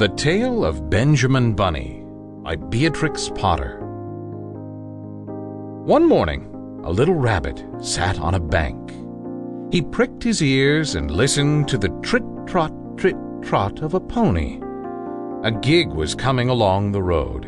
[0.00, 2.02] The Tale of Benjamin Bunny
[2.42, 3.80] by Beatrix Potter.
[5.84, 8.92] One morning, a little rabbit sat on a bank.
[9.70, 14.62] He pricked his ears and listened to the trit trot, trit trot of a pony.
[15.42, 17.44] A gig was coming along the road.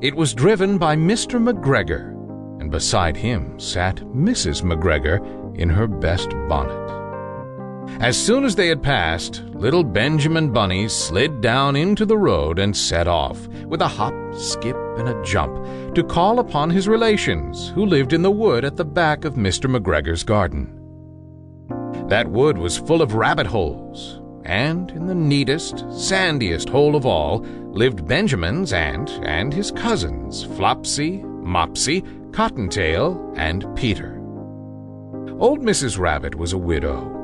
[0.00, 1.42] It was driven by Mr.
[1.42, 2.12] McGregor,
[2.60, 4.62] and beside him sat Mrs.
[4.62, 5.18] McGregor
[5.58, 6.97] in her best bonnet.
[8.00, 12.76] As soon as they had passed, little Benjamin Bunny slid down into the road and
[12.76, 17.84] set off, with a hop, skip, and a jump, to call upon his relations, who
[17.84, 19.68] lived in the wood at the back of Mr.
[19.68, 20.72] McGregor's garden.
[22.08, 27.40] That wood was full of rabbit holes, and in the neatest, sandiest hole of all
[27.72, 34.14] lived Benjamin's aunt and his cousins, Flopsy, Mopsy, Cottontail, and Peter.
[35.40, 35.98] Old Mrs.
[35.98, 37.17] Rabbit was a widow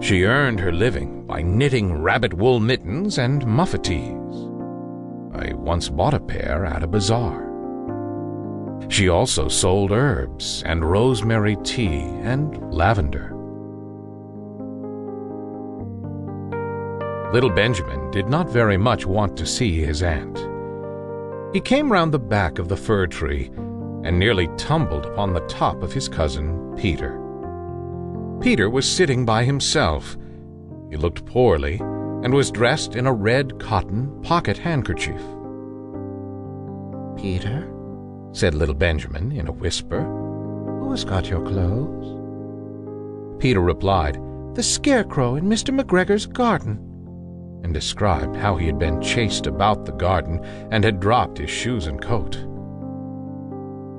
[0.00, 4.16] she earned her living by knitting rabbit wool mittens and muffetees.
[5.34, 7.46] I once bought a pair at a bazaar.
[8.88, 13.34] She also sold herbs and rosemary tea and lavender.
[17.32, 20.38] Little Benjamin did not very much want to see his aunt.
[21.52, 23.50] He came round the back of the fir tree
[24.04, 27.27] and nearly tumbled upon the top of his cousin Peter.
[28.40, 30.16] Peter was sitting by himself.
[30.90, 31.78] He looked poorly
[32.22, 35.20] and was dressed in a red cotton pocket handkerchief.
[37.16, 37.68] Peter,
[38.32, 42.16] said little Benjamin in a whisper, who has got your clothes?
[43.40, 44.20] Peter replied,
[44.54, 45.78] The scarecrow in Mr.
[45.78, 46.78] McGregor's garden,
[47.64, 50.38] and described how he had been chased about the garden
[50.70, 52.36] and had dropped his shoes and coat.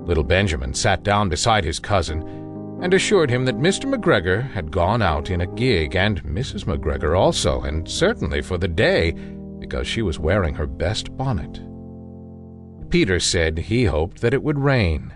[0.08, 2.39] Little Benjamin sat down beside his cousin
[2.82, 3.94] and assured him that Mr.
[3.94, 6.66] McGregor had gone out in a gig, and Mrs.
[6.66, 9.12] McGregor also, and certainly for the day,
[9.60, 11.62] because she was wearing her best bonnet.
[12.90, 15.14] Peter said he hoped that it would rain.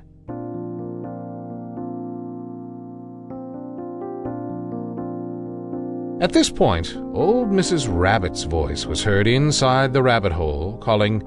[6.21, 7.87] At this point, old Mrs.
[7.89, 11.21] Rabbit's voice was heard inside the rabbit hole, calling,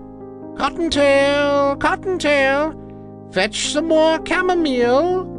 [0.57, 2.75] Cottontail, Cottontail,
[3.31, 5.36] fetch some more chamomile.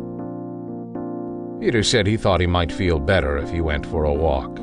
[1.60, 4.60] Peter said he thought he might feel better if he went for a walk.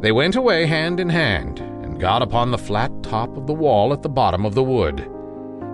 [0.00, 3.92] They went away hand in hand and got upon the flat top of the wall
[3.92, 5.00] at the bottom of the wood.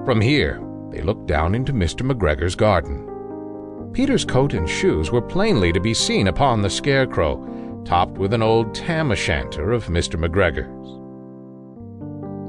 [0.04, 0.60] From here,
[0.91, 2.10] they looked down into Mr.
[2.10, 3.91] McGregor's garden.
[3.93, 8.43] Peter's coat and shoes were plainly to be seen upon the scarecrow, topped with an
[8.43, 10.19] old tam o' shanter of Mr.
[10.19, 11.00] McGregor's.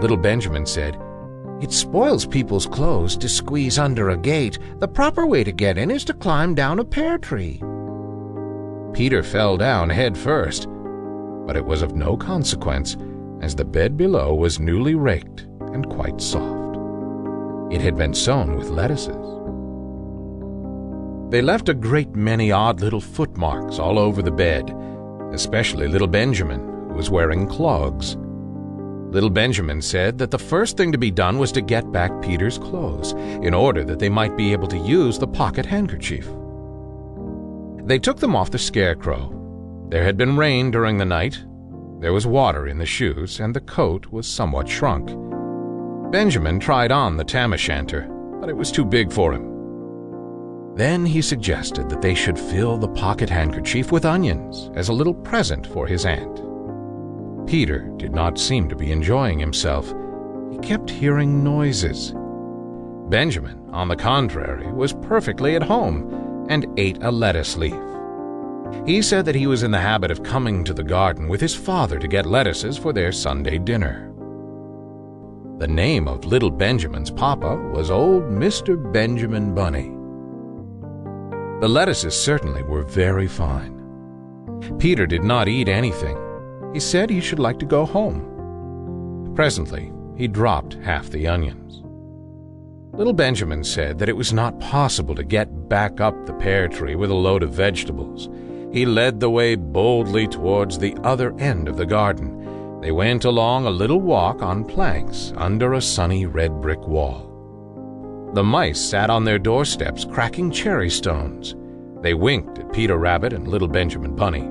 [0.02, 0.98] Little Benjamin said,
[1.62, 4.60] it spoils people's clothes to squeeze under a gate.
[4.80, 7.62] The proper way to get in is to climb down a pear tree.
[8.94, 10.68] Peter fell down head first,
[11.48, 12.96] but it was of no consequence,
[13.42, 15.42] as the bed below was newly raked
[15.74, 16.78] and quite soft.
[17.72, 19.16] It had been sown with lettuces.
[21.30, 24.74] They left a great many odd little footmarks all over the bed,
[25.34, 26.60] especially little Benjamin,
[26.90, 28.16] who was wearing clogs.
[29.10, 32.58] Little Benjamin said that the first thing to be done was to get back Peter's
[32.58, 36.28] clothes, in order that they might be able to use the pocket handkerchief.
[37.86, 39.34] They took them off the scarecrow.
[39.90, 41.42] There had been rain during the night.
[42.02, 45.08] There was water in the shoes, and the coat was somewhat shrunk.
[46.12, 48.08] Benjamin tried on the tam o' shanter,
[48.42, 50.76] but it was too big for him.
[50.76, 55.14] Then he suggested that they should fill the pocket handkerchief with onions as a little
[55.14, 56.47] present for his aunt.
[57.48, 59.94] Peter did not seem to be enjoying himself.
[60.52, 62.14] He kept hearing noises.
[63.10, 67.74] Benjamin, on the contrary, was perfectly at home and ate a lettuce leaf.
[68.86, 71.56] He said that he was in the habit of coming to the garden with his
[71.56, 74.14] father to get lettuces for their Sunday dinner.
[75.60, 78.92] The name of little Benjamin's papa was old Mr.
[78.92, 79.94] Benjamin Bunny.
[81.62, 83.74] The lettuces certainly were very fine.
[84.80, 86.18] Peter did not eat anything,
[86.74, 89.34] he said he should like to go home.
[89.36, 91.84] Presently, he dropped half the onions.
[92.94, 96.96] Little Benjamin said that it was not possible to get back up the pear tree
[96.96, 98.30] with a load of vegetables.
[98.74, 102.82] He led the way boldly towards the other end of the garden.
[102.82, 108.32] They went along a little walk on planks under a sunny red brick wall.
[108.34, 111.56] The mice sat on their doorsteps cracking cherry stones.
[112.02, 114.50] They winked at Peter Rabbit and little Benjamin Bunny.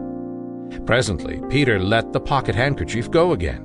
[0.85, 3.63] Presently, Peter let the pocket handkerchief go again.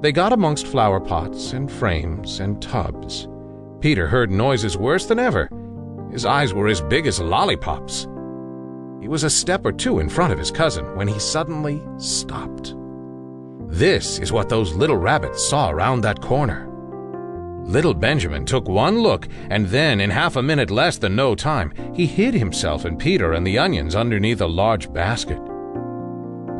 [0.00, 3.26] They got amongst flower pots and frames and tubs.
[3.80, 5.48] Peter heard noises worse than ever.
[6.12, 8.06] His eyes were as big as lollipops.
[9.00, 12.74] He was a step or two in front of his cousin when he suddenly stopped.
[13.68, 16.66] This is what those little rabbits saw around that corner.
[17.64, 21.72] Little Benjamin took one look, and then, in half a minute less than no time,
[21.94, 25.38] he hid himself and Peter and the onions underneath a large basket.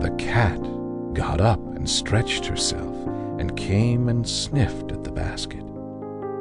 [0.01, 0.61] The cat
[1.13, 2.95] got up and stretched herself
[3.39, 5.65] and came and sniffed at the basket.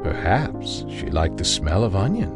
[0.03, 2.33] Perhaps she liked the smell of onions.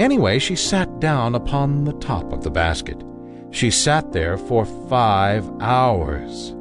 [0.00, 3.02] Anyway, she sat down upon the top of the basket.
[3.50, 6.54] She sat there for five hours.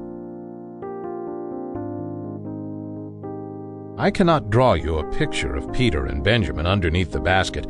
[3.97, 7.67] I cannot draw you a picture of Peter and Benjamin underneath the basket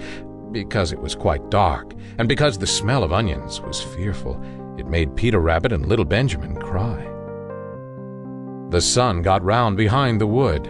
[0.52, 4.42] because it was quite dark, and because the smell of onions was fearful.
[4.82, 7.08] It made Peter Rabbit and little Benjamin cry.
[8.72, 10.66] The sun got round behind the wood,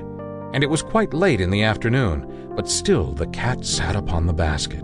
[0.53, 4.33] and it was quite late in the afternoon, but still the cat sat upon the
[4.33, 4.83] basket.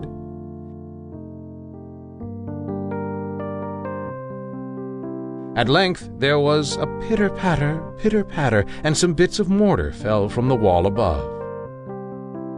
[5.60, 10.30] At length there was a pitter patter, pitter patter, and some bits of mortar fell
[10.30, 11.22] from the wall above.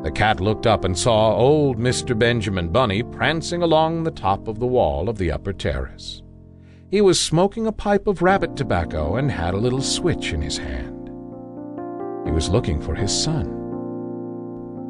[0.05, 2.17] The cat looked up and saw old Mr.
[2.17, 6.23] Benjamin Bunny prancing along the top of the wall of the upper terrace.
[6.91, 10.59] He was smoking a pipe of rabbit tobacco and had a little switch in his
[10.59, 11.09] hand.
[12.25, 13.47] He was looking for his son.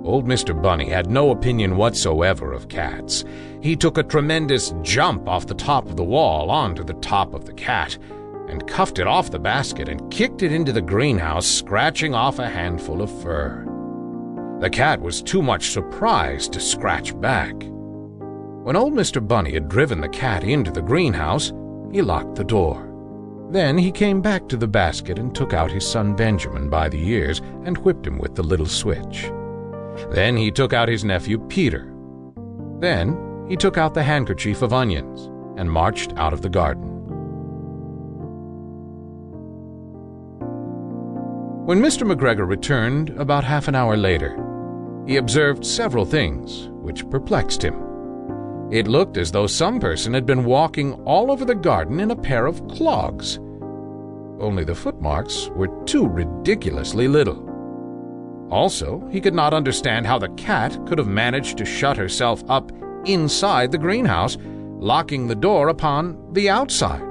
[0.02, 0.60] Old Mr.
[0.60, 3.26] Bunny had no opinion whatsoever of cats.
[3.60, 7.44] He took a tremendous jump off the top of the wall onto the top of
[7.44, 7.98] the cat,
[8.48, 12.48] and cuffed it off the basket and kicked it into the greenhouse, scratching off a
[12.48, 13.66] handful of fur.
[14.60, 17.54] The cat was too much surprised to scratch back.
[18.62, 19.26] When old Mr.
[19.26, 21.52] Bunny had driven the cat into the greenhouse,
[21.92, 22.86] he locked the door.
[23.50, 27.08] Then he came back to the basket and took out his son Benjamin by the
[27.08, 29.30] ears and whipped him with the little switch.
[30.12, 31.92] Then he took out his nephew Peter.
[32.78, 35.28] Then he took out the handkerchief of onions
[35.58, 36.88] and marched out of the garden.
[41.66, 42.10] When Mr.
[42.10, 44.36] McGregor returned about half an hour later,
[45.06, 47.89] he observed several things which perplexed him.
[48.70, 52.16] It looked as though some person had been walking all over the garden in a
[52.16, 53.38] pair of clogs.
[54.38, 57.48] Only the footmarks were too ridiculously little.
[58.50, 62.70] Also, he could not understand how the cat could have managed to shut herself up
[63.06, 64.36] inside the greenhouse,
[64.78, 67.02] locking the door upon the outside.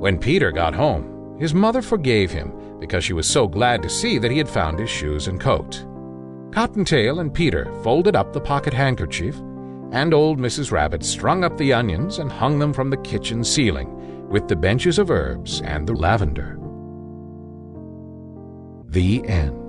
[0.00, 4.18] When Peter got home, his mother forgave him because she was so glad to see
[4.18, 5.84] that he had found his shoes and coat.
[6.52, 9.40] Cottontail and Peter folded up the pocket handkerchief,
[9.92, 10.70] and old Mrs.
[10.70, 14.98] Rabbit strung up the onions and hung them from the kitchen ceiling with the benches
[14.98, 16.58] of herbs and the lavender.
[18.88, 19.59] The end.